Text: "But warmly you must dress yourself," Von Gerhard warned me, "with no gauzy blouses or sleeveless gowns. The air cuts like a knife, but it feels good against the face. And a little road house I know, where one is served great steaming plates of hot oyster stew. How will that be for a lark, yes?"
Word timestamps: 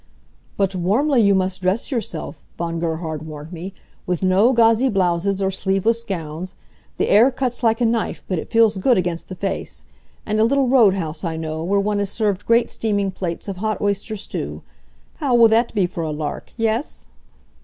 "But 0.57 0.73
warmly 0.73 1.21
you 1.21 1.35
must 1.35 1.61
dress 1.61 1.91
yourself," 1.91 2.41
Von 2.57 2.79
Gerhard 2.79 3.23
warned 3.27 3.53
me, 3.53 3.71
"with 4.07 4.23
no 4.23 4.51
gauzy 4.51 4.89
blouses 4.89 5.43
or 5.43 5.51
sleeveless 5.51 6.03
gowns. 6.03 6.55
The 6.97 7.07
air 7.09 7.29
cuts 7.29 7.61
like 7.61 7.81
a 7.81 7.85
knife, 7.85 8.23
but 8.27 8.39
it 8.39 8.49
feels 8.49 8.77
good 8.79 8.97
against 8.97 9.29
the 9.29 9.35
face. 9.35 9.85
And 10.25 10.39
a 10.39 10.43
little 10.43 10.67
road 10.69 10.95
house 10.95 11.23
I 11.23 11.37
know, 11.37 11.63
where 11.63 11.79
one 11.79 11.99
is 11.99 12.09
served 12.09 12.47
great 12.47 12.67
steaming 12.67 13.11
plates 13.11 13.47
of 13.47 13.57
hot 13.57 13.79
oyster 13.79 14.15
stew. 14.17 14.63
How 15.17 15.35
will 15.35 15.49
that 15.49 15.71
be 15.75 15.85
for 15.85 16.01
a 16.01 16.09
lark, 16.09 16.51
yes?" 16.57 17.09